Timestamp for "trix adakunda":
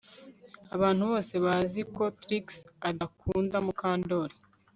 2.21-3.55